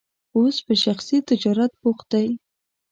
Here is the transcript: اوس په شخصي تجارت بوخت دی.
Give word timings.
اوس 0.37 0.57
په 0.65 0.73
شخصي 0.83 1.17
تجارت 1.29 1.71
بوخت 1.81 2.07
دی. 2.13 2.27